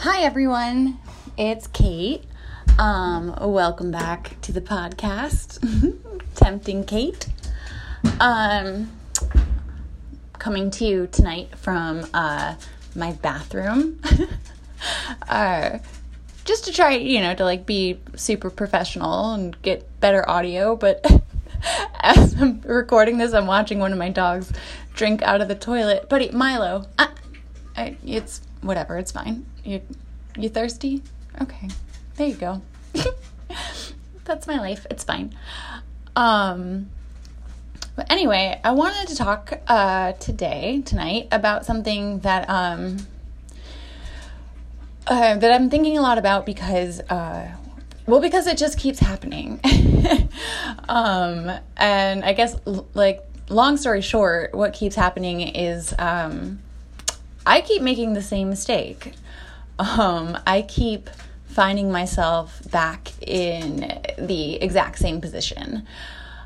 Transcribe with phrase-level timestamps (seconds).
[0.00, 0.98] Hi everyone,
[1.38, 2.22] it's Kate.
[2.78, 5.58] Um, welcome back to the podcast,
[6.34, 7.26] Tempting Kate.
[8.20, 8.92] Um,
[10.34, 12.56] coming to you tonight from uh,
[12.94, 13.98] my bathroom.
[15.30, 15.78] uh,
[16.44, 21.04] just to try, you know, to like be super professional and get better audio, but
[22.00, 24.52] as I'm recording this, I'm watching one of my dogs
[24.94, 26.10] drink out of the toilet.
[26.10, 27.08] Buddy, Milo, I,
[27.74, 29.46] I, it's whatever, it's fine.
[29.64, 29.82] You,
[30.36, 31.02] you thirsty?
[31.40, 31.68] Okay,
[32.16, 32.62] there you go.
[34.24, 34.86] That's my life.
[34.90, 35.34] It's fine.
[36.14, 36.90] Um,
[37.94, 42.98] but anyway, I wanted to talk uh, today, tonight, about something that um,
[45.06, 47.48] uh, that I'm thinking a lot about because, uh,
[48.06, 49.60] well, because it just keeps happening.
[50.88, 52.56] um, and I guess,
[52.94, 56.60] like, long story short, what keeps happening is um,
[57.46, 59.12] I keep making the same mistake.
[59.78, 61.08] Um, I keep
[61.46, 65.86] finding myself back in the exact same position.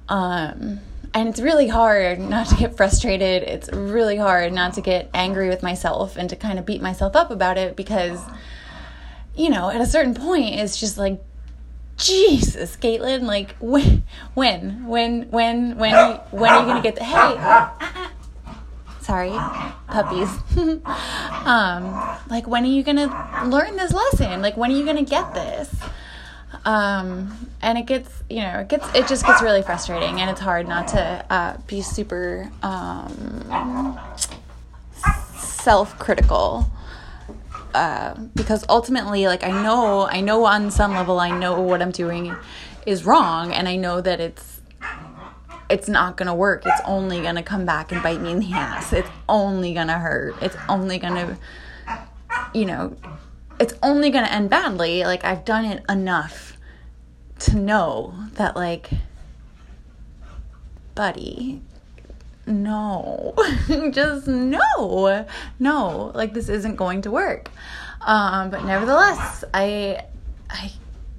[0.09, 0.81] Um,
[1.15, 3.42] and it's really hard not to get frustrated.
[3.42, 7.17] It's really hard not to get angry with myself and to kind of beat myself
[7.17, 8.20] up about it because,
[9.35, 11.20] you know, at a certain point, it's just like,
[11.97, 14.05] Jesus, Caitlin, like when,
[14.35, 15.95] when, when, when, when,
[16.31, 18.07] when are you gonna get the hey?
[19.01, 19.31] Sorry,
[19.89, 20.29] puppies.
[21.47, 24.42] um, like when are you gonna learn this lesson?
[24.42, 25.75] Like when are you gonna get this?
[26.65, 30.41] Um, and it gets, you know, it gets, it just gets really frustrating, and it's
[30.41, 33.98] hard not to uh, be super um,
[35.37, 36.70] self-critical.
[37.75, 41.92] Uh, because ultimately, like I know, I know on some level, I know what I'm
[41.92, 42.35] doing
[42.85, 44.59] is wrong, and I know that it's
[45.71, 46.67] it's not gonna work.
[46.67, 48.93] It's only gonna come back and bite me in the ass.
[48.93, 50.35] It's only gonna hurt.
[50.43, 51.39] It's only gonna,
[52.53, 52.97] you know,
[53.59, 55.05] it's only gonna end badly.
[55.05, 56.57] Like I've done it enough
[57.41, 58.91] to know that, like,
[60.95, 61.63] buddy,
[62.47, 63.35] no,
[63.92, 65.27] just no,
[65.59, 67.51] no, like this isn't going to work.
[68.03, 70.05] Um, but nevertheless, I,
[70.48, 70.73] I,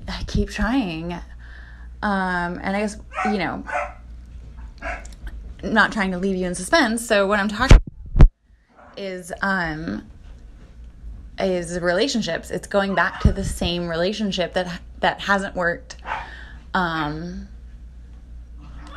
[0.08, 1.14] I keep trying.
[2.04, 3.64] Um, and I guess, you know,
[5.64, 7.06] not trying to leave you in suspense.
[7.06, 7.78] So what I'm talking
[8.16, 8.30] about
[8.98, 10.08] is, um,
[11.40, 12.52] is relationships.
[12.52, 15.98] It's going back to the same relationship that, that hasn't worked.
[16.74, 17.48] Um,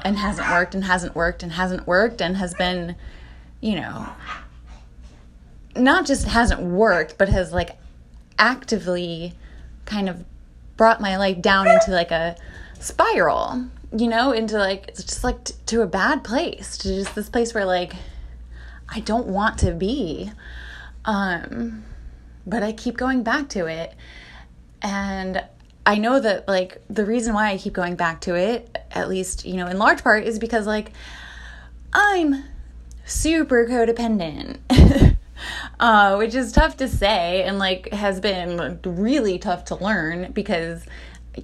[0.05, 2.95] and hasn't worked and hasn't worked and hasn't worked and has been,
[3.61, 4.07] you know,
[5.75, 7.79] not just hasn't worked, but has like
[8.39, 9.33] actively
[9.87, 10.25] kind of
[10.77, 12.37] brought my life down into like a
[12.79, 13.65] spiral,
[13.97, 17.29] you know, into like, it's just like t- to a bad place, to just this
[17.29, 17.95] place where like
[18.89, 20.31] I don't want to be.
[21.05, 21.85] Um,
[22.47, 23.95] but I keep going back to it.
[24.83, 25.43] And
[25.87, 29.45] I know that like the reason why I keep going back to it, at least,
[29.45, 30.93] you know, in large part, is because like
[31.93, 32.45] I'm
[33.05, 34.59] super codependent.
[35.81, 40.85] uh, which is tough to say and like has been really tough to learn because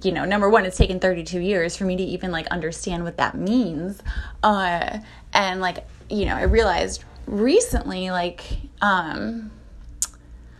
[0.03, 3.17] you know number one it's taken 32 years for me to even like understand what
[3.17, 4.01] that means.
[4.43, 4.99] Uh
[5.33, 8.43] and like you know i realized recently like
[8.81, 9.51] um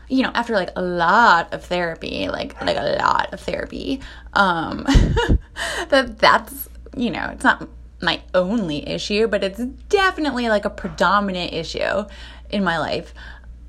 [0.07, 3.99] you know after like a lot of therapy like like a lot of therapy
[4.33, 4.85] um
[5.89, 7.67] that that's you know it's not
[8.01, 12.03] my only issue but it's definitely like a predominant issue
[12.49, 13.13] in my life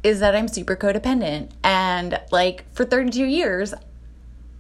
[0.03, 1.51] is that I'm super codependent.
[1.63, 3.75] And like for 32 years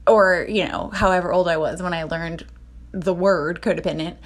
[0.07, 2.47] or you know however old I was when I learned
[2.93, 4.17] the word codependent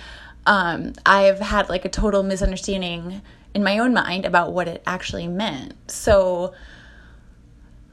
[0.46, 3.22] um I've had like a total misunderstanding
[3.54, 6.54] in my own mind about what it actually meant so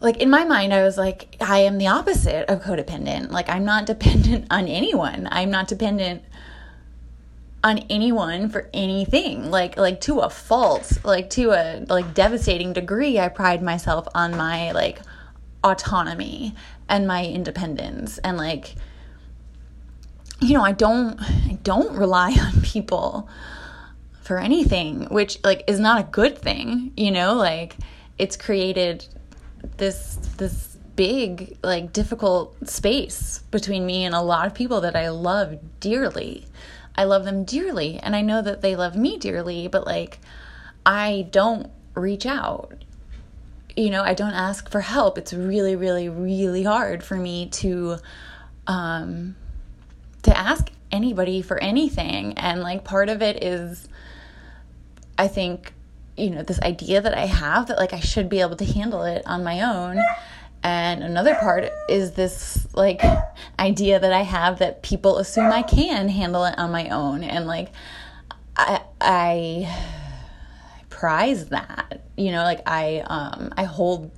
[0.04, 3.32] like in my mind, I was like, I am the opposite of codependent.
[3.32, 5.28] Like, I'm not dependent on anyone.
[5.32, 6.24] I'm not dependent
[7.64, 9.50] on anyone for anything.
[9.50, 13.18] Like, like to a fault, like to a like devastating degree.
[13.18, 15.02] I pride myself on my like
[15.64, 16.54] autonomy
[16.90, 18.76] and my independence and like
[20.40, 23.30] you know i don't i don't rely on people
[24.22, 27.76] for anything which like is not a good thing you know like
[28.18, 29.06] it's created
[29.78, 35.10] this this big like difficult space between me and a lot of people that I
[35.10, 36.46] love dearly.
[36.96, 40.20] I love them dearly and I know that they love me dearly, but like
[40.86, 42.84] I don't reach out.
[43.76, 45.18] You know, I don't ask for help.
[45.18, 47.98] It's really really really hard for me to
[48.68, 49.36] um
[50.24, 53.88] to ask anybody for anything and like part of it is
[55.18, 55.74] I think
[56.16, 59.02] you know this idea that i have that like i should be able to handle
[59.02, 60.00] it on my own
[60.64, 63.02] And another part is this like
[63.60, 67.24] idea that I have that people assume I can handle it on my own.
[67.24, 67.70] And like,
[68.56, 69.94] I, I
[71.04, 74.10] prize that, you know, like I, um, I hold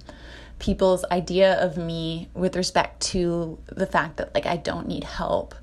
[0.60, 5.56] people's idea of me with respect to the fact that like I don't need help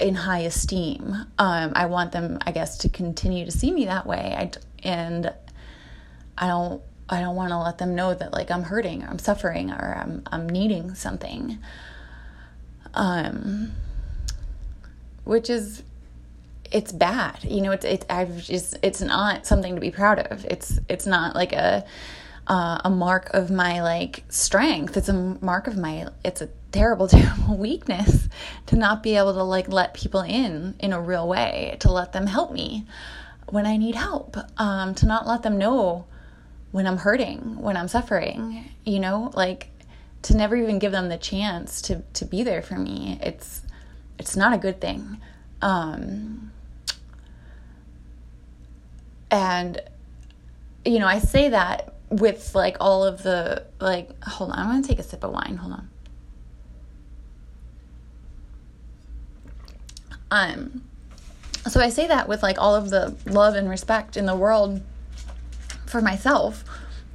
[0.00, 1.26] in high esteem.
[1.38, 4.34] Um, I want them, I guess, to continue to see me that way.
[4.38, 4.50] I,
[4.88, 5.30] and
[6.38, 9.18] I don't I don't want to let them know that like I'm hurting or I'm
[9.18, 11.58] suffering or I'm I'm needing something.
[12.94, 13.72] Um
[15.24, 15.82] which is
[16.72, 17.44] it's bad.
[17.44, 20.44] You know, it's it's I've just it's not something to be proud of.
[20.46, 21.84] It's it's not like a
[22.46, 24.96] uh, a mark of my like strength.
[24.96, 28.28] It's a mark of my it's a terrible terrible weakness
[28.66, 32.12] to not be able to like let people in in a real way, to let
[32.12, 32.86] them help me
[33.48, 36.06] when I need help, um to not let them know
[36.70, 39.68] when I'm hurting, when I'm suffering, you know, like
[40.22, 43.18] to never even give them the chance to to be there for me.
[43.22, 43.62] It's
[44.18, 45.18] it's not a good thing.
[45.60, 46.51] Um
[49.32, 49.80] and
[50.84, 54.82] you know, I say that with like all of the like hold on, I'm going
[54.82, 55.56] to take a sip of wine.
[55.56, 55.88] Hold on.
[60.30, 60.82] Um
[61.66, 64.82] so I say that with like all of the love and respect in the world
[65.86, 66.64] for myself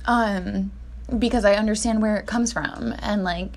[0.05, 0.71] um,
[1.19, 2.93] because I understand where it comes from.
[2.99, 3.51] And like,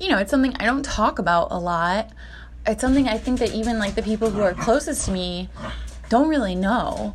[0.00, 2.10] you know, it's something I don't talk about a lot.
[2.66, 5.50] It's something I think that even like the people who are closest to me
[6.14, 7.12] don't really know.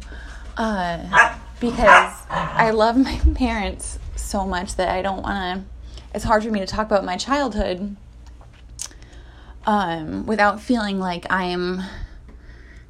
[0.58, 5.98] Uh, because I love my parents so much that I don't want to.
[6.14, 7.96] It's hard for me to talk about my childhood
[9.66, 11.82] um, without feeling like I'm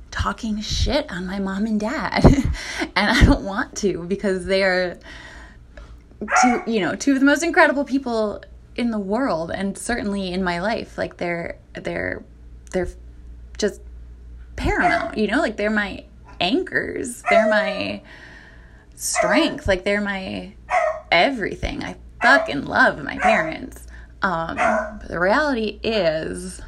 [0.09, 2.25] talking shit on my mom and dad.
[2.95, 4.97] and I don't want to because they are
[6.41, 8.41] two, you know, two of the most incredible people
[8.75, 10.97] in the world and certainly in my life.
[10.97, 12.23] Like they're they're
[12.71, 12.89] they're
[14.59, 15.39] paramount, you know?
[15.39, 16.05] Like they're my
[16.39, 17.23] anchors.
[17.29, 18.01] They're my
[18.95, 19.67] strength.
[19.67, 20.53] Like they're my
[21.11, 21.83] everything.
[21.83, 23.87] I fucking love my parents.
[24.21, 26.61] Um, but the reality is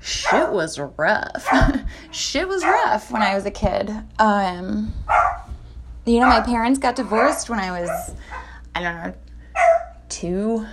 [0.00, 1.48] shit was rough.
[2.10, 3.90] shit was rough when I was a kid.
[4.18, 4.92] Um,
[6.06, 8.14] you know, my parents got divorced when I was,
[8.74, 9.14] I don't know,
[10.08, 10.66] two.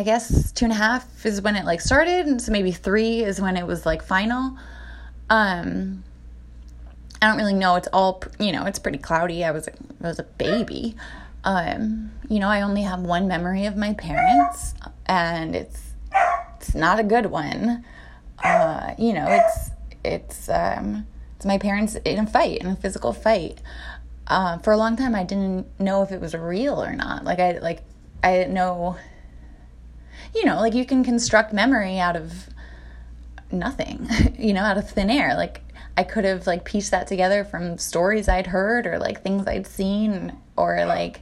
[0.00, 3.22] I guess two and a half is when it like started, and so maybe three
[3.22, 4.56] is when it was like final.
[5.28, 6.04] Um,
[7.20, 7.76] I don't really know.
[7.76, 8.64] It's all you know.
[8.64, 9.44] It's pretty cloudy.
[9.44, 10.96] I was I was a baby.
[11.44, 14.72] Um, you know, I only have one memory of my parents,
[15.04, 15.92] and it's
[16.56, 17.84] it's not a good one.
[18.42, 19.70] Uh, you know, it's
[20.02, 21.06] it's um,
[21.36, 23.60] it's my parents in a fight, in a physical fight.
[24.28, 27.22] Uh, for a long time, I didn't know if it was real or not.
[27.22, 27.82] Like I like
[28.24, 28.96] I didn't know.
[30.34, 32.48] You know, like you can construct memory out of
[33.50, 34.08] nothing.
[34.40, 35.34] You know, out of thin air.
[35.34, 35.60] Like
[35.98, 39.66] I could have like pieced that together from stories I'd heard or like things I'd
[39.66, 41.20] seen or like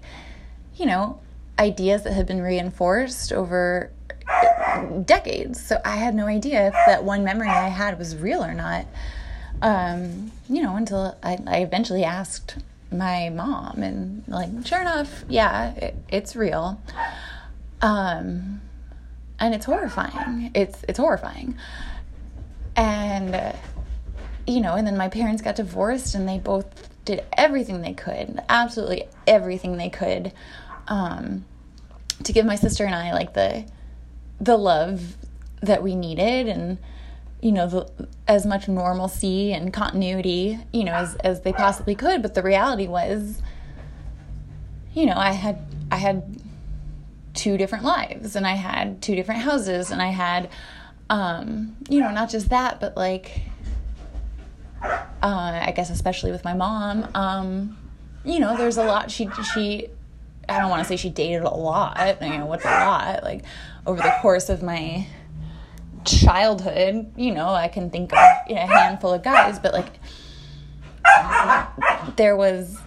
[0.76, 1.18] you know
[1.58, 3.90] ideas that had been reinforced over
[5.04, 5.64] decades.
[5.64, 8.86] So I had no idea if that one memory I had was real or not.
[9.60, 12.56] Um, you know, until I, I eventually asked
[12.92, 16.80] my mom, and like, sure enough, yeah, it, it's real.
[17.82, 18.60] Um,
[19.40, 20.50] and it's horrifying.
[20.54, 21.56] It's it's horrifying.
[22.76, 23.52] And uh,
[24.46, 26.66] you know, and then my parents got divorced, and they both
[27.04, 30.32] did everything they could, absolutely everything they could,
[30.88, 31.44] um,
[32.22, 33.64] to give my sister and I like the
[34.40, 35.16] the love
[35.60, 36.78] that we needed and
[37.40, 42.22] you know the, as much normalcy and continuity you know as as they possibly could
[42.22, 43.42] but the reality was
[44.94, 45.58] you know i had
[45.90, 46.40] i had
[47.38, 50.50] two different lives and i had two different houses and i had
[51.08, 53.42] um you know not just that but like
[55.22, 57.78] uh i guess especially with my mom um
[58.24, 59.88] you know there's a lot she she
[60.48, 62.22] I don't want to say she dated a lot.
[62.22, 63.22] You know, what's a lot?
[63.22, 63.44] Like
[63.86, 65.06] over the course of my
[66.04, 68.18] childhood, you know, I can think of
[68.48, 69.92] you know, a handful of guys, but like
[72.16, 72.78] there was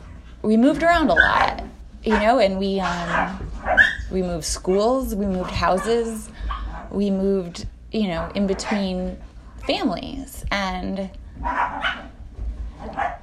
[0.41, 1.63] we moved around a lot,
[2.03, 3.49] you know, and we um
[4.11, 6.29] we moved schools, we moved houses,
[6.89, 9.17] we moved, you know, in between
[9.65, 11.09] families and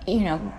[0.07, 0.53] you know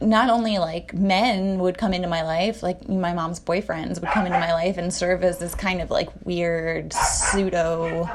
[0.00, 4.26] not only like men would come into my life, like my mom's boyfriends would come
[4.26, 8.08] into my life and serve as this kind of like weird pseudo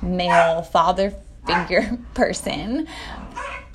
[0.00, 1.12] male father
[1.46, 2.86] figure person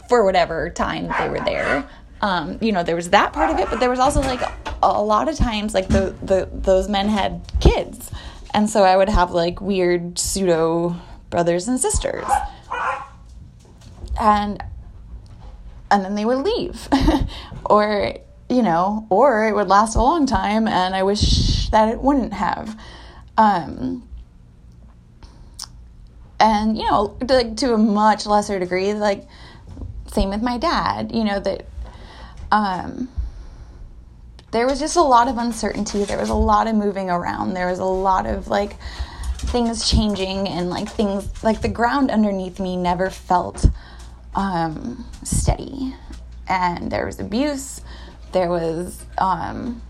[0.10, 1.88] for whatever time they were there.
[2.24, 4.40] Um, you know, there was that part of it, but there was also like
[4.82, 8.10] a lot of times like the, the those men had kids.
[8.54, 10.96] And so i would have like weird pseudo
[11.30, 12.26] brothers and sisters.
[14.18, 14.64] And
[15.92, 16.88] and then they would leave.
[17.66, 18.16] Or
[18.50, 22.34] you know or it would last a long time and i wish that it wouldn't
[22.34, 22.80] have.
[23.38, 24.08] Um
[26.40, 29.28] and you know like to a much lesser degree like
[30.08, 31.14] same with my dad.
[31.14, 31.66] You know that
[32.54, 33.10] um
[34.54, 36.06] there was just a lot of uncertainty.
[36.06, 37.56] There was a lot of moving around.
[37.56, 38.76] There was a lot of like
[39.38, 43.66] things changing and like things like the ground underneath me never felt
[44.36, 45.96] um, steady.
[46.48, 47.82] And there was abuse.
[48.32, 49.82] There was um,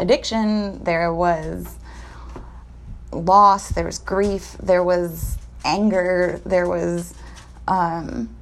[0.00, 0.82] addiction.
[0.82, 1.76] There was
[3.12, 3.68] loss.
[3.68, 4.56] There was grief.
[4.60, 6.40] There was anger.
[6.44, 7.14] There was
[7.68, 8.35] um,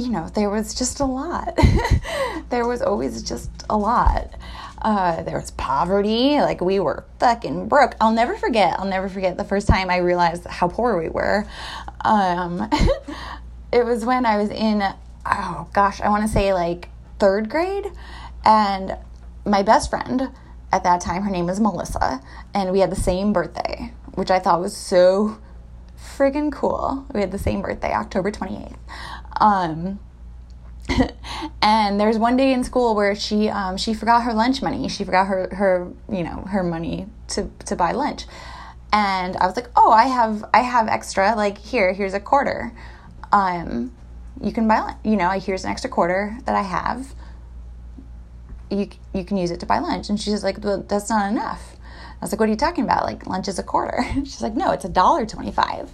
[0.00, 1.58] you know, there was just a lot.
[2.50, 4.34] there was always just a lot.
[4.82, 6.40] Uh, there was poverty.
[6.40, 7.94] Like we were fucking broke.
[8.00, 8.78] I'll never forget.
[8.78, 11.46] I'll never forget the first time I realized how poor we were.
[12.00, 12.68] Um,
[13.72, 14.82] it was when I was in,
[15.26, 16.88] oh gosh, I want to say like
[17.18, 17.86] third grade,
[18.44, 18.96] and
[19.44, 20.30] my best friend
[20.72, 22.22] at that time, her name was Melissa,
[22.54, 25.38] and we had the same birthday, which I thought was so
[25.98, 27.06] friggin' cool.
[27.12, 28.76] We had the same birthday, October 28th.
[29.40, 29.98] Um,
[31.62, 34.88] and there's one day in school where she um, she forgot her lunch money.
[34.88, 38.24] She forgot her her you know her money to to buy lunch,
[38.92, 41.34] and I was like, oh, I have I have extra.
[41.34, 42.72] Like here, here's a quarter.
[43.32, 43.92] Um,
[44.42, 44.98] you can buy lunch.
[45.04, 47.14] You know, here's an extra quarter that I have.
[48.70, 50.08] You you can use it to buy lunch.
[50.08, 51.76] And she's like, well, that's not enough.
[52.20, 53.04] I was like, what are you talking about?
[53.04, 54.04] Like lunch is a quarter.
[54.14, 55.90] she's like, no, it's a dollar twenty five.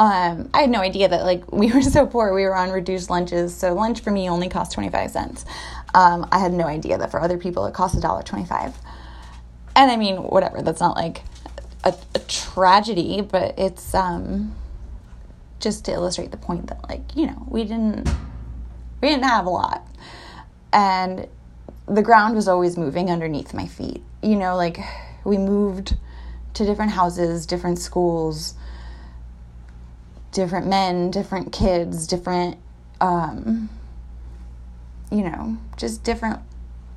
[0.00, 2.32] Um, I had no idea that like we were so poor.
[2.32, 5.44] We were on reduced lunches, so lunch for me only cost twenty five cents.
[5.92, 8.74] Um, I had no idea that for other people it cost a dollar twenty five.
[9.76, 10.62] And I mean, whatever.
[10.62, 11.22] That's not like
[11.84, 14.54] a, a tragedy, but it's um,
[15.60, 18.08] just to illustrate the point that like you know we didn't
[19.02, 19.86] we didn't have a lot,
[20.72, 21.28] and
[21.86, 24.02] the ground was always moving underneath my feet.
[24.22, 24.78] You know, like
[25.24, 25.98] we moved
[26.54, 28.54] to different houses, different schools
[30.32, 32.56] different men, different kids, different,
[33.00, 33.68] um,
[35.10, 36.40] you know, just different.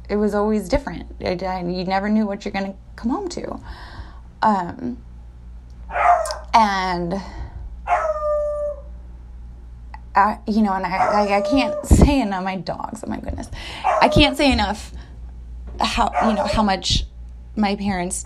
[0.10, 1.08] It was always different.
[1.22, 3.60] I, I, you never knew what you're going to come home to.
[4.42, 4.98] Um,
[6.54, 7.16] and,
[10.16, 13.50] I, you know, and I, I, I can't say enough, my dogs, oh my goodness.
[13.84, 14.92] I can't say enough
[15.80, 17.06] how, you know, how much
[17.56, 18.26] my parents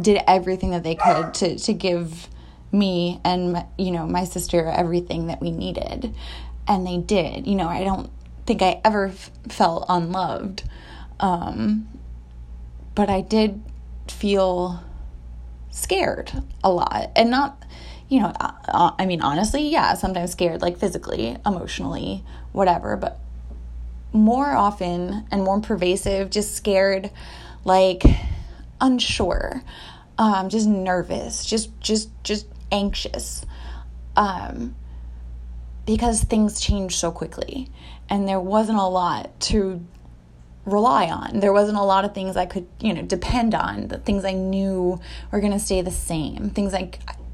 [0.00, 2.28] did everything that they could to, to give
[2.72, 6.14] me and you know my sister everything that we needed.
[6.66, 7.46] And they did.
[7.46, 8.10] You know i don't
[8.46, 10.64] think i ever f- felt unloved.
[11.20, 11.88] Um,
[12.94, 13.62] but i did
[14.08, 14.82] feel
[15.70, 16.32] scared
[16.64, 17.10] a lot.
[17.16, 17.62] And not
[18.08, 22.96] you know uh, uh, i mean honestly yeah sometimes scared like physically emotionally whatever.
[22.96, 23.18] But
[24.12, 27.10] more often and more pervasive just scared
[27.64, 28.02] like
[28.80, 29.62] unsure
[30.18, 33.44] um, just nervous just just just anxious
[34.16, 34.74] um,
[35.86, 37.70] because things change so quickly
[38.08, 39.84] and there wasn't a lot to
[40.64, 41.40] rely on.
[41.40, 44.32] There wasn't a lot of things I could, you know, depend on, the things I
[44.32, 45.00] knew
[45.30, 46.90] were going to stay the same, things I,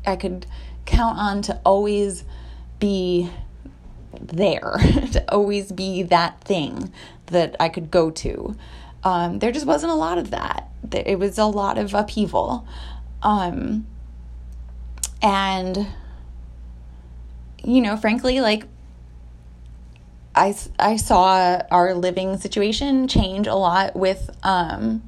[0.07, 0.47] I could
[0.87, 2.25] count on to always
[2.79, 3.31] be
[4.21, 4.77] there,
[5.13, 6.93] to always be that thing
[7.27, 8.57] that I could go to.
[9.05, 10.71] Um, there just wasn't a lot of that.
[10.93, 12.67] It was a lot of upheaval.
[13.23, 13.87] Um,
[15.23, 15.87] and
[17.65, 18.65] you know frankly like
[20.39, 25.03] I, I saw our living situation change a lot with um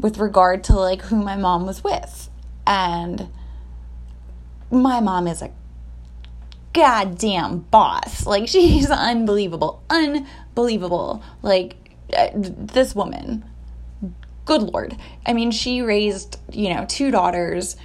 [0.00, 2.30] with regard to like who my mom was with.
[2.66, 3.28] And
[4.70, 5.50] my mom is a
[6.72, 8.26] goddamn boss.
[8.26, 11.22] Like she's unbelievable unbelievable.
[11.42, 11.76] Like
[12.16, 13.44] uh, this woman.
[14.46, 14.96] Good lord.
[15.26, 17.76] I mean she raised you know two daughters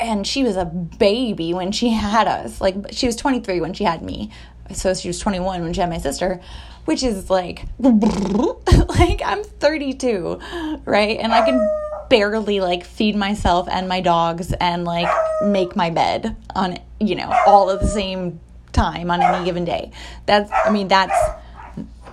[0.00, 2.60] and she was a baby when she had us.
[2.60, 4.30] Like she was 23 when she had me.
[4.72, 6.40] So she was 21 when she had my sister,
[6.84, 10.40] which is like like I'm 32,
[10.84, 11.18] right?
[11.18, 11.68] And I can
[12.08, 15.08] barely like feed myself and my dogs and like
[15.42, 18.40] make my bed on, you know, all at the same
[18.72, 19.90] time on any given day.
[20.26, 21.18] That's I mean that's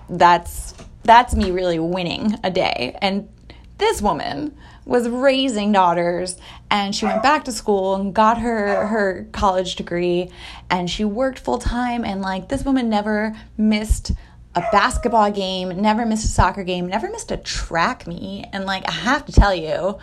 [0.10, 2.98] that's that's me really winning a day.
[3.02, 3.30] And
[3.78, 6.38] this woman was raising daughters
[6.72, 10.32] and she went back to school and got her her college degree
[10.70, 14.14] and she worked full time and like this woman never missed
[14.58, 18.46] a basketball game, never missed a soccer game, never missed a track meet.
[18.52, 20.00] And like, I have to tell you,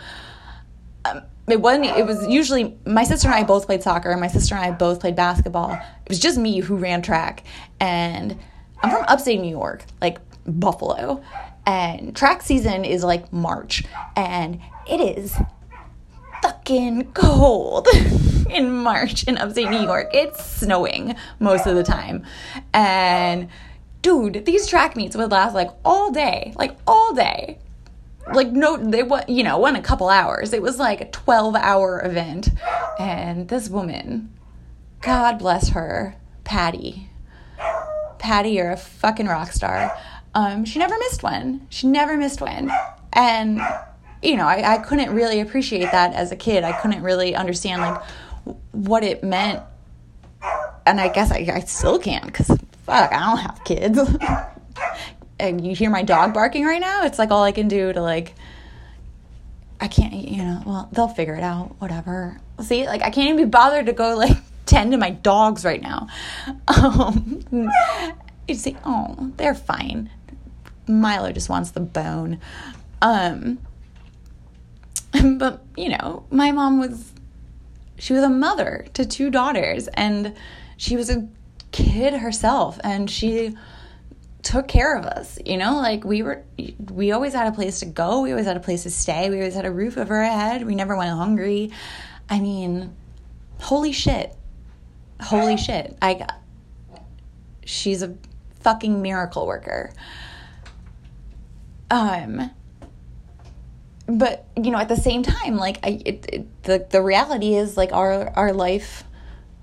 [1.03, 4.27] um, it wasn't, it was usually my sister and I both played soccer, and my
[4.27, 5.73] sister and I both played basketball.
[5.73, 7.43] It was just me who ran track.
[7.81, 8.39] And
[8.81, 11.21] I'm from upstate New York, like Buffalo.
[11.65, 13.83] And track season is like March.
[14.15, 15.35] And it is
[16.41, 17.87] fucking cold
[18.49, 20.09] in March in upstate New York.
[20.13, 22.23] It's snowing most of the time.
[22.73, 23.49] And
[24.01, 27.59] dude, these track meets would last like all day, like all day.
[28.33, 30.53] Like no, they what you know, went a couple hours.
[30.53, 32.49] It was like a twelve hour event,
[32.99, 34.33] and this woman,
[35.01, 37.09] God bless her, Patty.
[38.17, 39.95] Patty, you're a fucking rock star.
[40.33, 41.67] Um, she never missed one.
[41.69, 42.71] She never missed one,
[43.13, 43.61] and
[44.21, 46.63] you know, I, I couldn't really appreciate that as a kid.
[46.63, 48.01] I couldn't really understand like
[48.71, 49.61] what it meant,
[50.85, 53.99] and I guess I, I still can't because fuck, I don't have kids.
[55.39, 58.01] and you hear my dog barking right now, it's like all I can do to
[58.01, 58.35] like
[59.79, 62.39] I can't, you know, well, they'll figure it out, whatever.
[62.61, 65.81] See, like I can't even be bothered to go like tend to my dogs right
[65.81, 66.07] now.
[66.67, 67.43] Um
[68.47, 70.09] you see, oh, they're fine.
[70.87, 72.39] Milo just wants the bone.
[73.01, 73.59] Um
[75.37, 77.13] but, you know, my mom was
[77.97, 80.35] she was a mother to two daughters and
[80.77, 81.27] she was a
[81.71, 83.55] kid herself and she
[84.43, 85.77] took care of us you know?
[85.77, 86.43] Like we were
[86.91, 89.37] we always had a place to go we always had a place to stay we
[89.37, 91.71] always had a roof over our head we never went hungry.
[92.29, 92.95] I mean
[93.59, 94.35] holy shit.
[95.21, 95.97] Holy shit.
[96.01, 96.33] I got
[97.63, 98.15] she's a
[98.59, 99.91] fucking miracle worker.
[101.89, 102.51] Um
[104.07, 107.75] but you know at the same time like i it, it, the the reality is
[107.75, 109.03] like our our life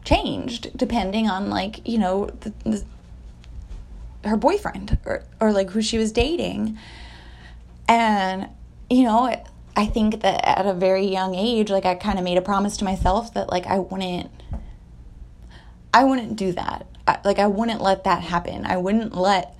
[0.04, 2.84] changed depending on like you know the, the,
[4.24, 6.78] her boyfriend or or like who she was dating.
[7.88, 8.48] And
[8.88, 9.42] you know
[9.74, 12.76] i think that at a very young age like i kind of made a promise
[12.76, 14.30] to myself that like i wouldn't
[15.94, 16.86] i wouldn't do that.
[17.06, 18.66] I, like i wouldn't let that happen.
[18.66, 19.56] I wouldn't let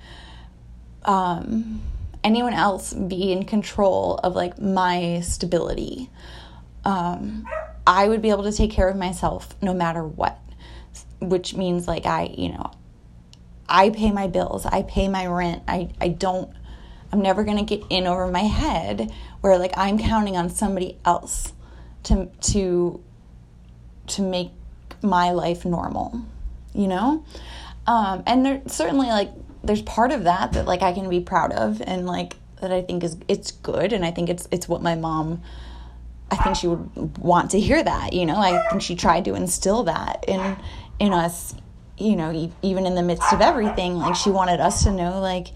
[1.03, 1.81] um
[2.23, 6.09] anyone else be in control of like my stability
[6.85, 7.45] um
[7.85, 10.39] I would be able to take care of myself no matter what,
[11.19, 12.71] which means like I, you know,
[13.67, 15.63] I pay my bills, I pay my rent.
[15.67, 16.51] I, I don't,
[17.11, 21.53] I'm never to get in over my head where like I'm counting on somebody else
[22.03, 23.03] to, to,
[24.07, 24.51] to make
[25.01, 26.21] my life normal,
[26.73, 27.25] you know?
[27.85, 29.29] Um, and there certainly like,
[29.63, 32.81] there's part of that that like I can be proud of and like that I
[32.81, 33.93] think is, it's good.
[33.93, 35.41] And I think it's, it's what my mom,
[36.31, 38.13] I think she would want to hear that.
[38.13, 40.57] You know, I think she tried to instill that in
[40.99, 41.53] in us.
[41.97, 45.49] You know, even in the midst of everything, like she wanted us to know, like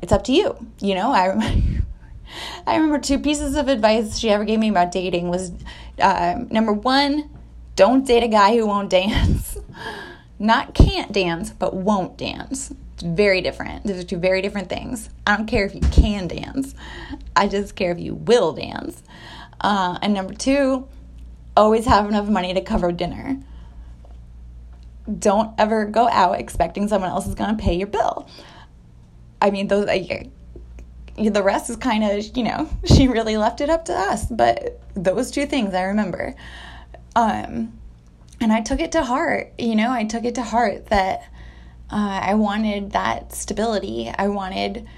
[0.00, 0.56] it's up to you.
[0.80, 1.28] You know, I
[2.66, 5.52] I remember two pieces of advice she ever gave me about dating was
[6.00, 7.28] uh, number one,
[7.76, 9.58] don't date a guy who won't dance.
[10.42, 13.86] Not can't dance, but won't dance It's very different.
[13.86, 15.08] Those are two very different things.
[15.24, 16.74] I don't care if you can dance,
[17.36, 19.04] I just care if you will dance.
[19.60, 20.88] Uh, and number two,
[21.56, 23.40] always have enough money to cover dinner.
[25.16, 28.28] Don't ever go out expecting someone else is going to pay your bill.
[29.40, 29.86] I mean, those.
[29.88, 30.28] I,
[31.16, 34.26] the rest is kind of, you know, she really left it up to us.
[34.26, 36.34] But those two things I remember.
[37.14, 37.78] Um,
[38.42, 41.20] and I took it to heart, you know, I took it to heart that
[41.90, 44.12] uh, I wanted that stability.
[44.16, 44.88] I wanted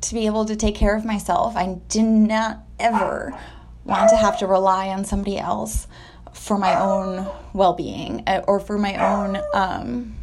[0.00, 1.56] to be able to take care of myself.
[1.56, 3.38] I did not ever
[3.84, 5.86] want to have to rely on somebody else
[6.32, 10.14] for my own well being uh, or for my own, um,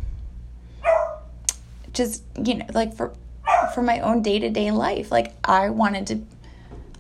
[1.94, 3.14] just, you know, like for,
[3.76, 5.12] for my own day to day life.
[5.12, 6.22] Like, I wanted to,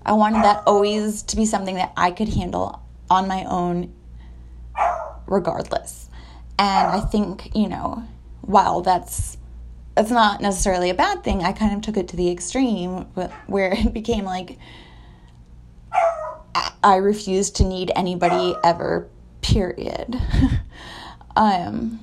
[0.05, 3.91] I wanted that always to be something that I could handle on my own
[5.27, 6.09] regardless.
[6.59, 8.03] And I think, you know,
[8.41, 9.37] while that's
[9.95, 13.05] that's not necessarily a bad thing, I kind of took it to the extreme
[13.45, 14.57] where it became like
[16.83, 19.07] I refused to need anybody ever,
[19.41, 20.19] period.
[21.35, 21.99] um,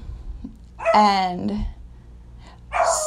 [0.94, 1.66] and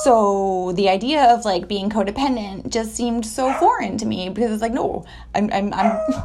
[0.03, 4.61] so the idea of like being codependent just seemed so foreign to me because it's
[4.61, 6.23] like, no, I'm, I'm, I'm,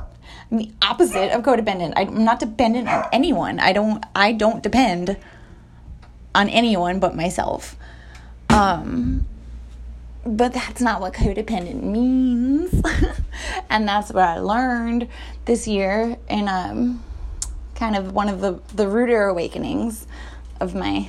[0.50, 1.92] I'm the opposite of codependent.
[1.96, 3.60] I'm not dependent on anyone.
[3.60, 5.16] I don't, I don't depend
[6.34, 7.76] on anyone but myself.
[8.48, 9.26] Um,
[10.24, 12.82] but that's not what codependent means.
[13.70, 15.08] and that's what I learned
[15.44, 17.02] this year in um,
[17.74, 20.06] kind of one of the, the ruder awakenings
[20.60, 21.08] of my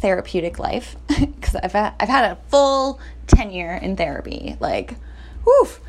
[0.00, 4.56] therapeutic life because I've had, I've had a full tenure in therapy.
[4.60, 4.94] Like,
[5.44, 5.80] woof.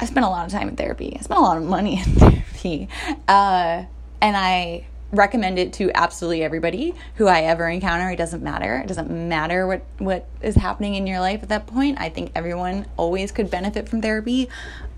[0.00, 1.16] I spent a lot of time in therapy.
[1.18, 2.88] I spent a lot of money in therapy.
[3.28, 3.84] Uh,
[4.20, 8.10] and I recommend it to absolutely everybody who I ever encounter.
[8.10, 8.78] It doesn't matter.
[8.78, 12.00] It doesn't matter what what is happening in your life at that point.
[12.00, 14.48] I think everyone always could benefit from therapy,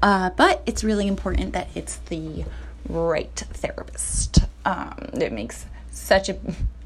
[0.03, 2.45] uh, but it's really important that it's the
[2.89, 4.39] right therapist.
[4.65, 6.39] Um, it makes such a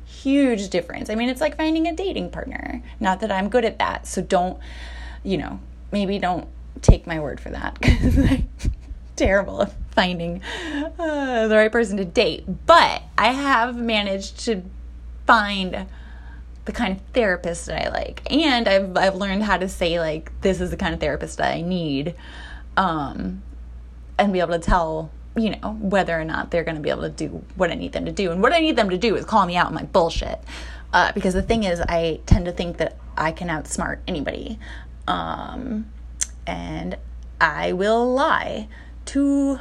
[0.05, 1.11] huge difference.
[1.11, 2.83] I mean, it's like finding a dating partner.
[2.99, 4.59] Not that I'm good at that, so don't,
[5.23, 5.61] you know,
[5.93, 6.49] maybe don't
[6.83, 8.49] take my word for that because I'm
[9.17, 10.43] terrible at finding
[10.99, 12.45] uh, the right person to date.
[12.67, 14.63] But I have managed to
[15.27, 15.87] find
[16.65, 20.33] the kind of therapist that I like, and I've I've learned how to say like
[20.41, 22.15] this is the kind of therapist that I need,
[22.77, 23.43] um,
[24.19, 27.03] and be able to tell you know whether or not they're going to be able
[27.03, 29.17] to do what I need them to do, and what I need them to do
[29.17, 30.39] is call me out on my bullshit.
[30.93, 34.59] Uh, because the thing is, I tend to think that I can outsmart anybody.
[35.07, 35.87] Um,
[36.47, 36.97] and
[37.41, 38.69] I will lie
[39.07, 39.59] to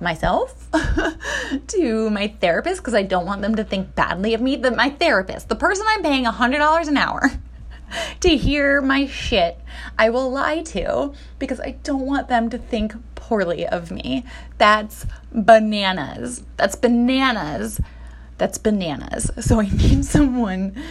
[0.00, 0.68] myself,
[1.68, 4.56] to my therapist, because I don't want them to think badly of me.
[4.56, 7.30] That my therapist, the person I'm paying $100 an hour
[8.20, 9.60] to hear my shit,
[9.98, 14.24] I will lie to because I don't want them to think poorly of me.
[14.58, 16.42] That's bananas.
[16.56, 17.80] That's bananas.
[18.38, 19.30] That's bananas.
[19.40, 20.82] So I need someone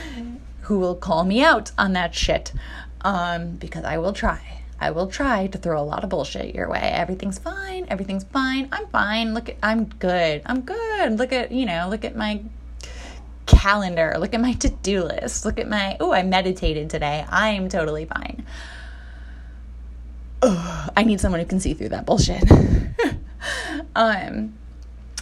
[0.62, 2.54] who will call me out on that shit
[3.02, 4.62] um, because I will try.
[4.82, 6.80] I will try to throw a lot of bullshit your way.
[6.80, 7.86] Everything's fine.
[7.90, 8.70] Everything's fine.
[8.72, 9.34] I'm fine.
[9.34, 10.42] Look at I'm good.
[10.46, 11.18] I'm good.
[11.18, 12.42] Look at, you know, look at my
[13.46, 14.16] calendar.
[14.18, 15.44] Look at my to-do list.
[15.44, 17.26] Look at my Oh, I meditated today.
[17.30, 18.46] I'm totally fine.
[20.42, 22.50] Ugh, I need someone who can see through that bullshit.
[23.96, 24.54] um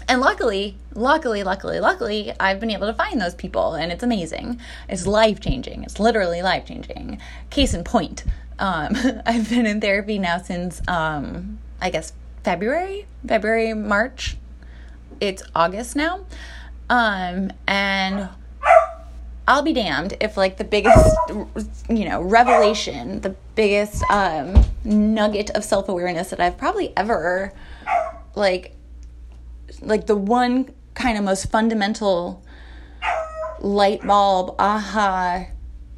[0.07, 4.59] and luckily, luckily, luckily, luckily, I've been able to find those people, and it's amazing.
[4.87, 5.83] It's life changing.
[5.83, 7.19] It's literally life changing.
[7.49, 8.23] Case in point,
[8.57, 14.37] um, I've been in therapy now since, um, I guess, February, February, March.
[15.19, 16.25] It's August now.
[16.89, 18.29] Um, and
[19.45, 21.17] I'll be damned if, like, the biggest,
[21.89, 27.51] you know, revelation, the biggest um, nugget of self awareness that I've probably ever,
[28.35, 28.76] like,
[29.81, 32.43] like the one kind of most fundamental
[33.59, 35.45] light bulb aha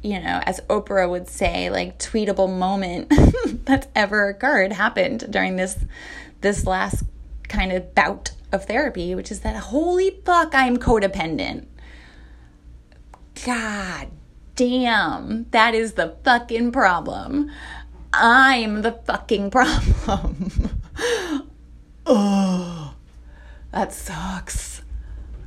[0.02, 3.12] you know as oprah would say like tweetable moment
[3.64, 5.78] that's ever occurred happened during this
[6.40, 7.04] this last
[7.48, 11.66] kind of bout of therapy which is that holy fuck i'm codependent.
[13.44, 14.08] God
[14.56, 17.50] damn that is the fucking problem.
[18.12, 20.80] I'm the fucking problem.
[22.06, 22.94] Oh
[23.72, 24.82] that sucks.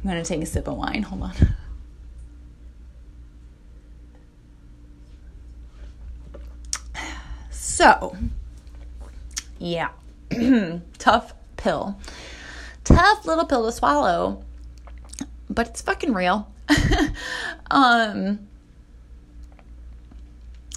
[0.04, 1.04] I'm to take a sip of wine.
[1.04, 1.34] Hold on.
[7.52, 8.16] So,
[9.58, 9.90] yeah,
[11.00, 11.98] tough pill.
[12.84, 14.44] Tough little pill to swallow,
[15.50, 16.52] but it's fucking real.
[17.72, 18.48] um,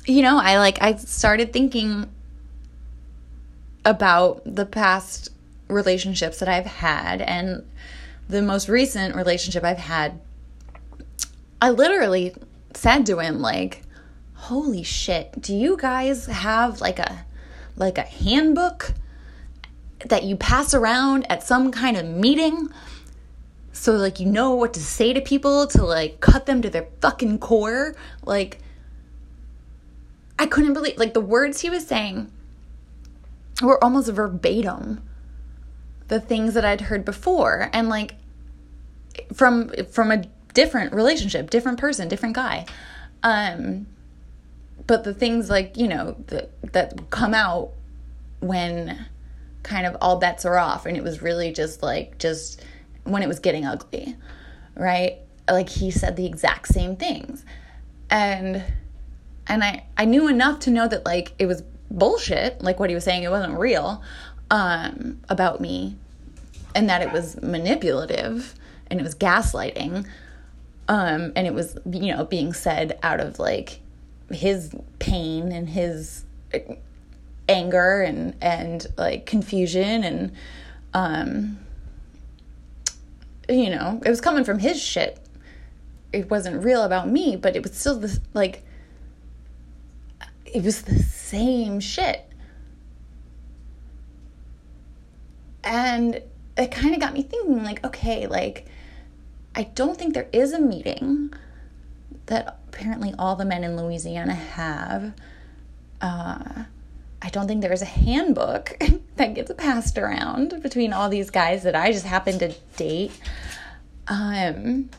[0.06, 2.08] you know, I like, I started thinking
[3.84, 5.28] about the past
[5.68, 7.64] relationships that I've had and
[8.28, 10.20] the most recent relationship I've had,
[11.60, 12.34] I literally
[12.74, 13.82] said to him like,
[14.34, 17.24] "Holy shit, do you guys have like a
[17.76, 18.94] like a handbook
[20.04, 22.68] that you pass around at some kind of meeting?"
[23.72, 26.88] So like you know what to say to people to like cut them to their
[27.00, 27.94] fucking core.
[28.24, 28.58] Like
[30.38, 32.30] I couldn't believe like the words he was saying
[33.62, 35.02] were almost verbatim
[36.08, 38.14] the things that I'd heard before and like
[39.32, 42.66] from from a different relationship, different person, different guy.
[43.22, 43.86] Um
[44.86, 47.70] but the things like, you know, that that come out
[48.40, 49.06] when
[49.62, 52.62] kind of all bets are off and it was really just like just
[53.04, 54.16] when it was getting ugly,
[54.76, 55.18] right?
[55.50, 57.44] Like he said the exact same things.
[58.10, 58.62] And
[59.48, 62.94] and I I knew enough to know that like it was bullshit, like what he
[62.94, 64.02] was saying it wasn't real
[64.50, 65.96] um, about me
[66.74, 68.54] and that it was manipulative
[68.90, 70.06] and it was gaslighting
[70.88, 73.80] um, and it was you know being said out of like
[74.30, 76.24] his pain and his
[77.48, 80.32] anger and and like confusion and
[80.94, 81.58] um
[83.48, 85.20] you know it was coming from his shit.
[86.12, 88.62] It wasn't real about me but it was still this like
[90.44, 92.25] it was the same shit
[95.66, 96.22] and
[96.56, 98.66] it kind of got me thinking like okay like
[99.54, 101.32] I don't think there is a meeting
[102.26, 105.14] that apparently all the men in Louisiana have.
[106.00, 106.64] Uh,
[107.22, 108.76] I don't think there is a handbook
[109.16, 113.12] that gets passed around between all these guys that I just happen to date.
[114.08, 114.90] Um,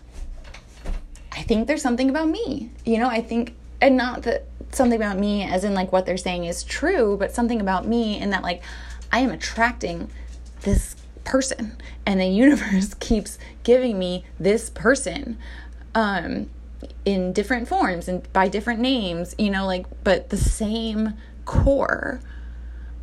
[1.31, 2.71] I think there's something about me.
[2.83, 6.17] You know, I think, and not that something about me as in like what they're
[6.17, 8.63] saying is true, but something about me in that like
[9.11, 10.09] I am attracting
[10.61, 15.37] this person and the universe keeps giving me this person.
[15.95, 16.49] Um,
[17.05, 21.13] in different forms and by different names, you know, like, but the same
[21.45, 22.19] core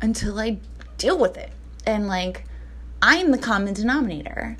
[0.01, 0.59] until I
[0.97, 1.51] deal with it.
[1.85, 2.45] And like,
[3.01, 4.57] I'm the common denominator.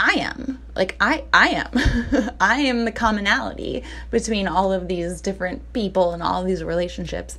[0.00, 0.60] I am.
[0.74, 2.34] Like, I, I am.
[2.40, 7.38] I am the commonality between all of these different people and all these relationships.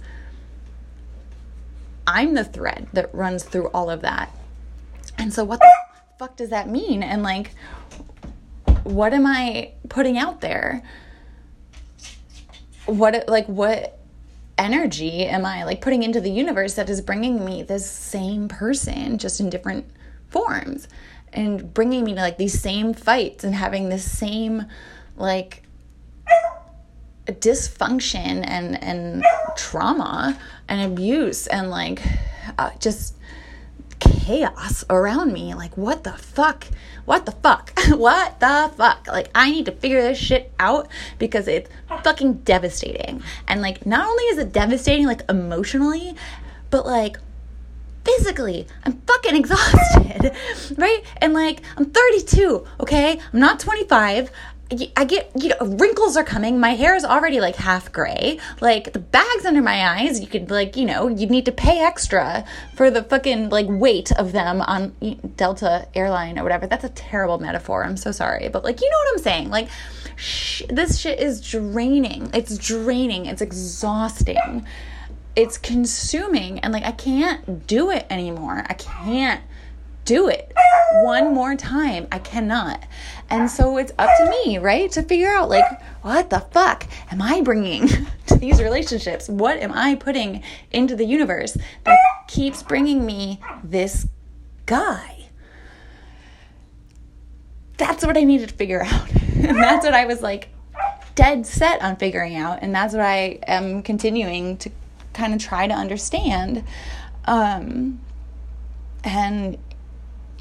[2.05, 4.33] I'm the thread that runs through all of that.
[5.17, 5.73] And so, what the
[6.19, 7.03] fuck does that mean?
[7.03, 7.51] And like,
[8.83, 10.83] what am I putting out there?
[12.85, 13.99] What like what
[14.57, 19.17] energy am I like putting into the universe that is bringing me this same person
[19.17, 19.85] just in different
[20.29, 20.87] forms
[21.31, 24.65] and bringing me to like these same fights and having this same
[25.15, 25.63] like
[27.25, 29.23] dysfunction and and
[29.55, 30.37] trauma
[30.73, 32.01] and abuse and like
[32.57, 33.15] uh, just
[33.99, 35.53] chaos around me.
[35.53, 36.65] Like, what the fuck?
[37.05, 37.73] What the fuck?
[37.89, 39.07] what the fuck?
[39.07, 40.87] Like, I need to figure this shit out
[41.19, 41.69] because it's
[42.03, 43.21] fucking devastating.
[43.47, 46.15] And, like, not only is it devastating, like, emotionally,
[46.69, 47.17] but, like,
[48.03, 50.31] physically, I'm fucking exhausted,
[50.77, 51.01] right?
[51.17, 53.19] And, like, I'm 32, okay?
[53.31, 54.31] I'm not 25.
[54.95, 56.59] I get, you know, wrinkles are coming.
[56.59, 58.39] My hair is already like half gray.
[58.61, 61.79] Like the bags under my eyes, you could like, you know, you need to pay
[61.79, 64.93] extra for the fucking like weight of them on
[65.35, 66.67] Delta airline or whatever.
[66.67, 67.83] That's a terrible metaphor.
[67.83, 68.49] I'm so sorry.
[68.49, 69.49] But like, you know what I'm saying?
[69.49, 69.69] Like,
[70.15, 72.29] sh- this shit is draining.
[72.33, 73.25] It's draining.
[73.25, 74.65] It's exhausting.
[75.35, 76.59] It's consuming.
[76.59, 78.63] And like, I can't do it anymore.
[78.69, 79.41] I can't
[80.05, 80.51] do it
[81.01, 82.07] one more time.
[82.11, 82.83] I cannot.
[83.29, 84.91] And so it's up to me, right?
[84.91, 85.65] To figure out, like,
[86.01, 87.87] what the fuck am I bringing
[88.27, 89.27] to these relationships?
[89.27, 94.07] What am I putting into the universe that keeps bringing me this
[94.65, 95.27] guy?
[97.77, 99.09] That's what I needed to figure out.
[99.35, 100.49] and that's what I was like
[101.15, 102.59] dead set on figuring out.
[102.61, 104.71] And that's what I am continuing to
[105.13, 106.63] kind of try to understand.
[107.25, 108.01] Um,
[109.03, 109.57] and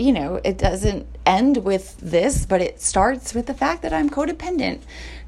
[0.03, 4.11] you know, it doesn't end with this, but it starts with the fact that I'm
[4.11, 4.81] codependent.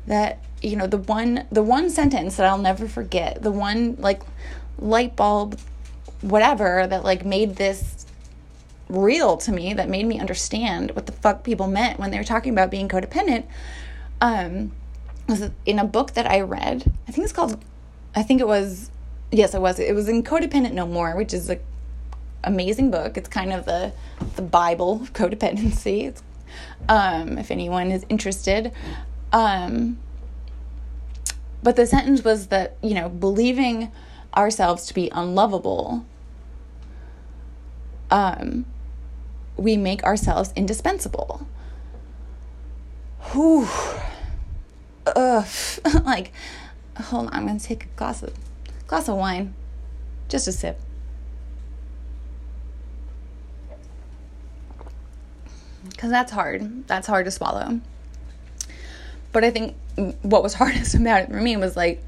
[0.08, 4.22] That, you know, the one the one sentence that I'll never forget, the one like
[4.78, 5.58] light bulb
[6.22, 8.04] whatever that like made this
[8.88, 12.24] real to me, that made me understand what the fuck people meant when they were
[12.24, 13.44] talking about being codependent.
[14.20, 14.72] Um
[15.28, 16.90] was in a book that I read.
[17.06, 17.64] I think it's called
[18.16, 18.90] I think it was
[19.30, 19.78] yes, it was.
[19.78, 21.64] It was in Codependent No More, which is like
[22.44, 23.16] amazing book.
[23.16, 23.92] It's kind of the
[24.36, 26.20] the Bible of codependency.
[26.88, 28.70] Um, if anyone is interested.
[29.32, 29.98] Um,
[31.64, 33.90] but the sentence was that you know believing
[34.36, 36.04] ourselves to be unlovable,
[38.10, 38.66] um,
[39.56, 41.46] we make ourselves indispensable.
[43.32, 43.66] Whew.
[45.06, 45.46] Ugh.
[46.04, 46.32] like,
[46.96, 47.34] hold on.
[47.34, 48.34] I'm gonna take a glass of
[48.86, 49.54] glass of wine,
[50.28, 50.78] just a sip.
[55.94, 56.86] Because that's hard.
[56.88, 57.80] That's hard to swallow.
[59.32, 59.76] But I think
[60.22, 62.02] what was hardest about it for me was like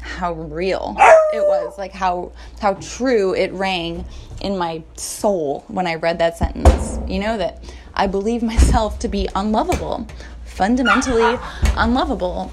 [0.00, 0.96] how real
[1.32, 4.04] it was, like how how true it rang
[4.40, 6.98] in my soul when I read that sentence.
[7.06, 7.62] You know that
[7.94, 10.06] I believe myself to be unlovable,
[10.44, 11.38] fundamentally
[11.76, 12.52] unlovable.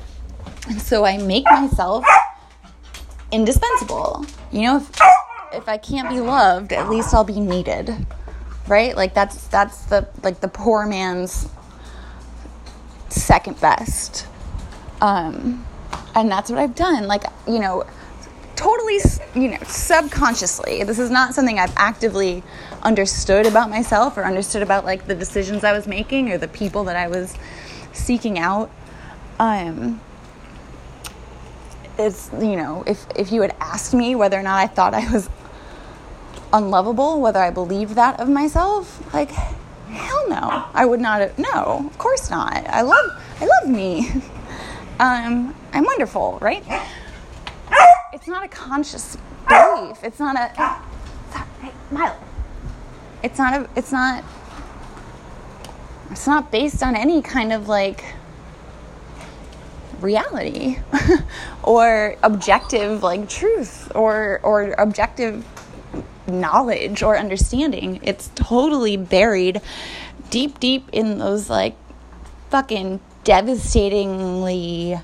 [0.68, 2.06] And so I make myself
[3.32, 4.26] indispensable.
[4.52, 4.92] You know, if,
[5.54, 8.06] if I can't be loved, at least I'll be needed
[8.67, 8.95] right?
[8.95, 11.49] Like that's that's the like the poor man's
[13.10, 14.28] second best.
[15.02, 15.65] Um,
[16.15, 17.08] and that's what I've done.
[17.08, 17.86] Like you know,
[18.56, 18.99] totally
[19.36, 20.84] you know subconsciously.
[20.84, 22.43] This is not something I've actively
[22.82, 26.84] understood about myself or understood about like the decisions I was making or the people
[26.86, 27.36] that I was
[27.91, 28.69] seeking out.
[29.39, 29.99] Um,
[31.97, 35.12] it's you know if if you had asked me whether or not I thought I
[35.12, 35.30] was
[36.54, 40.66] unlovable, whether I believe that of myself, like hell no.
[40.74, 42.66] I would not have, no, of course not.
[42.68, 44.10] I love I love me.
[45.00, 46.63] Um, I'm wonderful, right?
[48.13, 49.18] It's not a conscious
[49.50, 50.04] belief.
[50.04, 50.48] It's not a
[51.62, 52.16] hey, Milo.
[53.24, 54.24] It's not a it's not
[56.12, 58.06] it's not based on any kind of like
[60.00, 60.78] reality
[61.63, 65.44] or objective like truth or or objective
[66.28, 68.00] knowledge or understanding.
[68.04, 69.62] It's totally buried
[70.30, 71.76] deep deep in those like
[72.50, 75.00] fucking devastatingly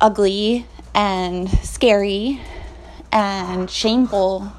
[0.00, 2.40] ugly and scary
[3.12, 4.52] and shameful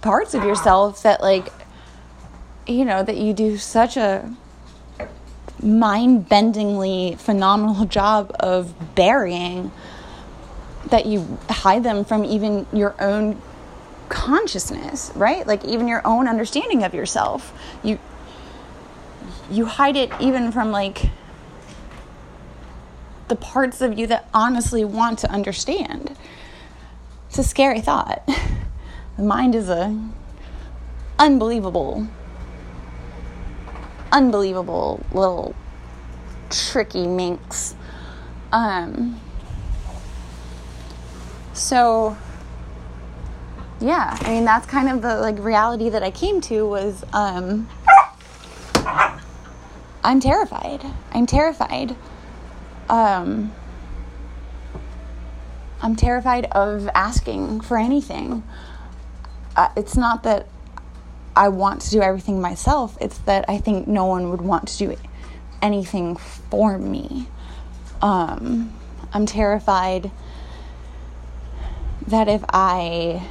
[0.00, 1.52] parts of yourself that like
[2.66, 4.34] you know that you do such a
[5.62, 9.70] mind-bendingly phenomenal job of burying
[10.86, 13.40] that you hide them from even your own
[14.12, 15.46] consciousness right?
[15.46, 17.52] Like even your own understanding of yourself.
[17.82, 17.98] You
[19.50, 21.10] you hide it even from like
[23.28, 26.16] the parts of you that honestly want to understand.
[27.28, 28.22] It's a scary thought.
[29.16, 29.94] The mind is a
[31.18, 32.08] unbelievable
[34.10, 35.54] unbelievable little
[36.50, 37.74] tricky minx.
[38.52, 39.20] Um,
[41.52, 42.16] so
[43.82, 47.68] yeah, I mean that's kind of the like reality that I came to was um,
[50.04, 50.84] I'm terrified.
[51.12, 51.96] I'm terrified.
[52.88, 53.52] Um,
[55.80, 58.44] I'm terrified of asking for anything.
[59.56, 60.46] Uh, it's not that
[61.34, 62.96] I want to do everything myself.
[63.00, 64.96] It's that I think no one would want to do
[65.60, 67.26] anything for me.
[68.00, 68.72] Um,
[69.12, 70.10] I'm terrified
[72.06, 73.26] that if I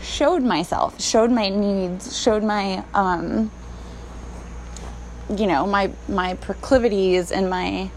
[0.00, 3.50] showed myself, showed my needs, showed my, um,
[5.36, 7.90] you know, my my proclivities and my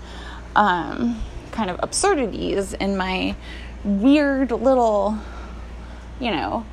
[0.55, 3.35] um, kind of absurdities and my
[3.83, 5.17] weird little,
[6.19, 6.65] you know,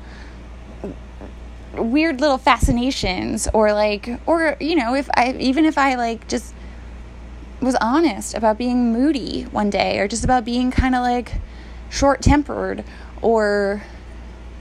[1.73, 6.53] weird little fascinations or like or you know if i even if i like just
[7.61, 11.33] was honest about being moody one day or just about being kind of like
[11.89, 12.83] short tempered
[13.21, 13.83] or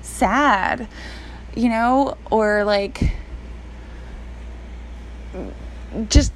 [0.09, 0.89] sad
[1.55, 3.13] you know or like
[6.09, 6.33] just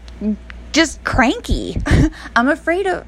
[0.72, 1.76] just cranky.
[2.36, 3.06] I'm afraid of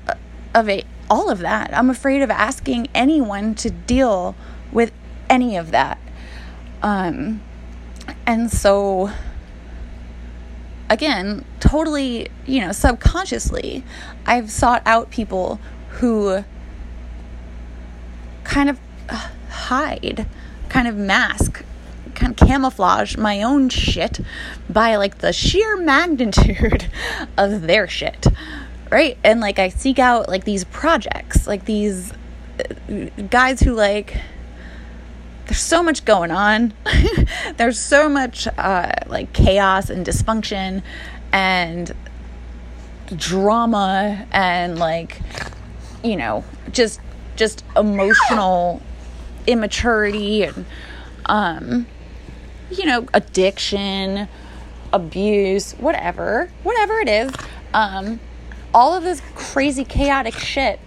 [0.55, 1.77] of it all of that.
[1.77, 4.35] I'm afraid of asking anyone to deal
[4.73, 4.93] with
[5.29, 5.99] any of that.
[6.83, 7.43] Um
[8.27, 9.11] and so,
[10.91, 13.85] again, totally, you know, subconsciously,
[14.27, 15.59] I've sought out people
[15.91, 16.45] who
[18.45, 18.79] kind of
[19.49, 20.27] hide,
[20.75, 21.65] kind of mask,
[22.17, 24.19] kind of camouflage my own shit
[24.69, 26.91] by like the sheer magnitude
[27.39, 28.27] of their shit.
[28.91, 29.17] Right?
[29.23, 34.17] And like I seek out like these projects, like these uh, guys who like
[35.47, 36.75] there's so much going on.
[37.57, 40.83] there's so much uh, like chaos and dysfunction
[41.33, 41.95] and
[43.15, 45.21] drama and like
[46.03, 47.01] you know just
[47.37, 48.81] just emotional
[49.47, 50.65] immaturity and
[51.27, 51.87] um
[52.71, 54.29] you know addiction
[54.93, 57.33] abuse whatever whatever it is
[57.73, 58.21] um
[58.73, 60.81] all of this crazy chaotic shit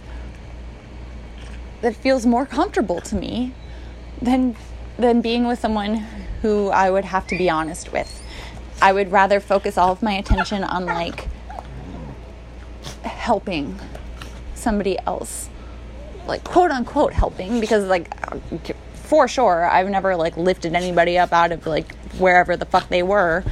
[1.82, 3.54] that feels more comfortable to me
[4.22, 4.56] than
[4.98, 5.96] than being with someone
[6.42, 8.22] who I would have to be honest with.
[8.82, 11.28] I would rather focus all of my attention on like
[13.04, 13.80] helping
[14.56, 15.50] somebody else.
[16.28, 18.14] Like quote unquote helping because like
[18.94, 23.04] for sure I've never like lifted anybody up out of like wherever the fuck they
[23.04, 23.44] were.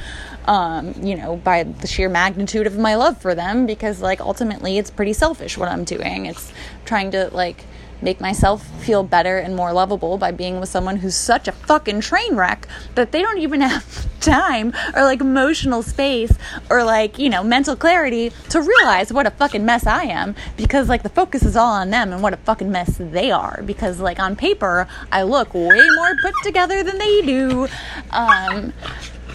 [0.46, 4.78] Um, you know, by the sheer magnitude of my love for them because like ultimately
[4.78, 6.26] it's pretty selfish what I'm doing.
[6.26, 6.52] It's
[6.84, 7.64] trying to like
[8.02, 12.00] make myself feel better and more lovable by being with someone who's such a fucking
[12.00, 16.32] train wreck that they don't even have time or like emotional space
[16.70, 20.88] or like, you know, mental clarity to realize what a fucking mess I am because
[20.88, 24.00] like the focus is all on them and what a fucking mess they are because
[24.00, 27.68] like on paper I look way more put together than they do.
[28.10, 28.72] Um,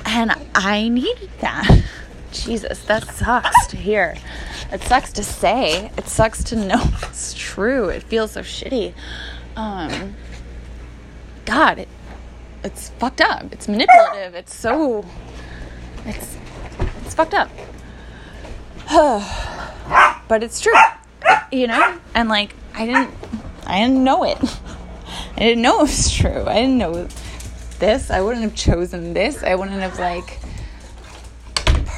[0.05, 1.83] and I need that.
[2.31, 4.17] Jesus, that sucks to hear.
[4.71, 5.91] It sucks to say.
[5.97, 7.89] It sucks to know it's true.
[7.89, 8.93] It feels so shitty.
[9.55, 10.15] Um,
[11.45, 11.87] God, it,
[12.63, 13.51] it's fucked up.
[13.51, 14.35] It's manipulative.
[14.35, 15.05] It's so.
[16.05, 16.37] It's
[17.05, 17.49] it's fucked up.
[20.27, 20.73] but it's true,
[21.51, 21.99] you know.
[22.13, 23.11] And like, I didn't,
[23.65, 24.37] I didn't know it.
[25.35, 26.45] I didn't know it was true.
[26.45, 27.07] I didn't know
[27.79, 28.11] this.
[28.11, 29.43] I wouldn't have chosen this.
[29.43, 30.40] I wouldn't have like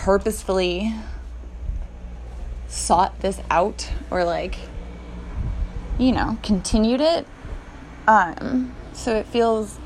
[0.03, 0.93] purposefully
[2.67, 4.55] sought this out or like
[5.97, 7.25] you know continued it
[8.07, 9.77] um so it feels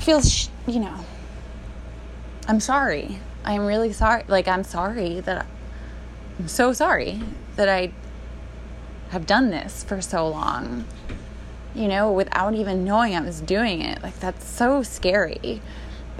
[0.00, 1.04] feels you know
[2.48, 3.18] I'm sorry.
[3.44, 4.24] I'm really sorry.
[4.26, 5.46] Like, I'm sorry that I,
[6.38, 7.20] I'm so sorry
[7.56, 7.92] that I
[9.10, 10.86] have done this for so long,
[11.74, 14.02] you know, without even knowing I was doing it.
[14.02, 15.60] Like, that's so scary.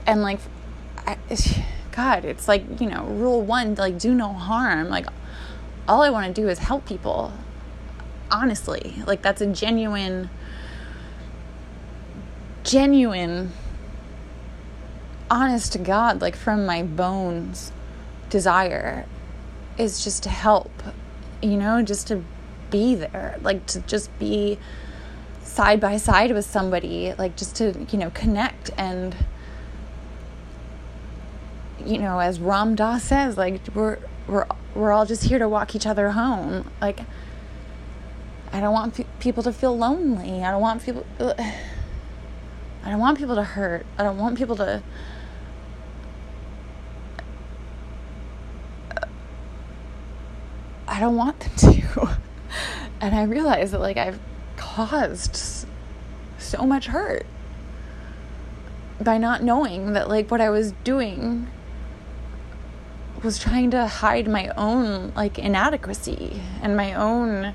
[0.06, 0.40] And, like,
[1.92, 4.88] God, it's like, you know, rule one, like, do no harm.
[4.88, 5.06] Like,
[5.86, 7.32] all I want to do is help people.
[8.30, 10.30] Honestly, like, that's a genuine,
[12.62, 13.52] genuine,
[15.30, 17.72] honest to God, like, from my bones
[18.30, 19.06] desire
[19.78, 20.70] is just to help,
[21.40, 22.22] you know, just to
[22.70, 24.58] be there, like to just be
[25.42, 29.16] side by side with somebody, like just to, you know, connect and
[31.84, 35.74] you know, as Ram Dass says, like we're we're we're all just here to walk
[35.74, 36.70] each other home.
[36.80, 37.00] Like
[38.52, 40.42] I don't want pe- people to feel lonely.
[40.42, 41.04] I don't want people
[42.84, 43.86] I don't want people to hurt.
[43.98, 44.82] I don't want people to
[48.96, 49.06] uh,
[50.86, 52.18] I don't want them to.
[53.00, 54.20] and I realize that like I've
[54.56, 55.66] caused
[56.38, 57.26] so much hurt
[59.00, 61.48] by not knowing that like what I was doing
[63.22, 67.54] was trying to hide my own like inadequacy and my own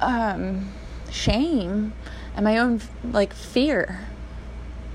[0.00, 0.72] um
[1.10, 1.92] shame
[2.34, 4.06] and my own like fear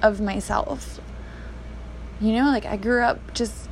[0.01, 0.99] of myself.
[2.20, 3.70] You know, like I grew up just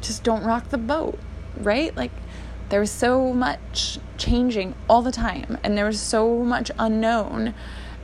[0.00, 1.18] just don't rock the boat,
[1.56, 1.96] right?
[1.96, 2.12] Like
[2.68, 7.54] there was so much changing all the time and there was so much unknown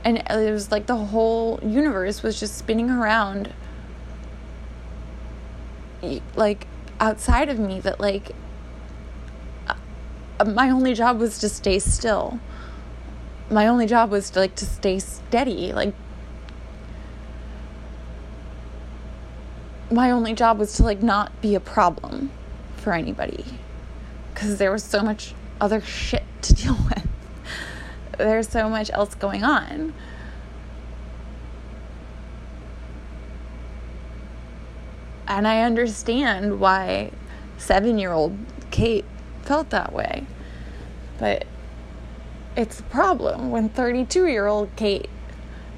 [0.03, 3.53] and it was like the whole universe was just spinning around
[6.35, 6.67] like
[6.99, 8.31] outside of me that like
[9.67, 12.39] uh, my only job was to stay still
[13.49, 15.93] my only job was to like to stay steady like
[19.91, 22.31] my only job was to like not be a problem
[22.77, 23.45] for anybody
[24.33, 27.07] because there was so much other shit to deal with.
[28.17, 29.93] There's so much else going on.
[35.31, 37.11] And I understand why
[37.57, 38.37] seven year old
[38.69, 39.05] Kate
[39.43, 40.25] felt that way.
[41.19, 41.45] But
[42.57, 45.09] it's a problem when 32 year old Kate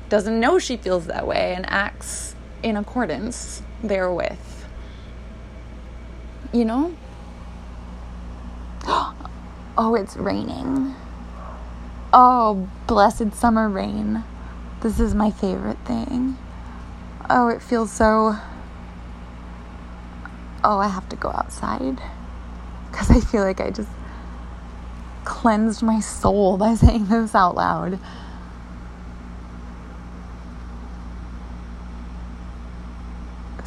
[0.09, 4.39] doesn't know she feels that way and acts in accordance therewith.
[6.51, 6.95] You know?
[9.75, 10.93] Oh, it's raining.
[12.13, 14.23] Oh, blessed summer rain.
[14.81, 16.37] This is my favorite thing.
[17.27, 18.37] Oh, it feels so.
[20.63, 22.01] Oh, I have to go outside.
[22.91, 23.89] Because I feel like I just
[25.25, 27.99] cleansed my soul by saying this out loud.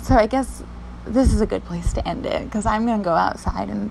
[0.03, 0.63] So I guess
[1.05, 3.91] this is a good place to end it because I'm going to go outside and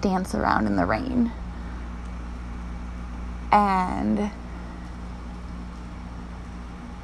[0.00, 1.30] dance around in the rain.
[3.52, 4.30] And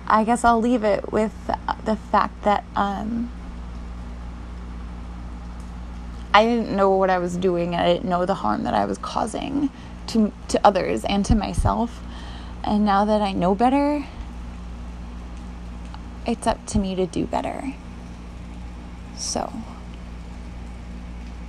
[0.08, 1.32] I guess I'll leave it with
[1.84, 3.30] the fact that um,
[6.34, 7.74] I didn't know what I was doing.
[7.74, 9.70] and I didn't know the harm that I was causing
[10.08, 12.00] to to others and to myself.
[12.64, 14.04] And now that I know better,
[16.26, 17.74] it's up to me to do better.
[19.16, 19.52] So,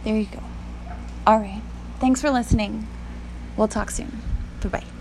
[0.04, 0.44] there you go.
[1.26, 1.62] All right.
[2.00, 2.88] Thanks for listening.
[3.56, 4.22] We'll talk soon.
[4.62, 4.93] Bye bye.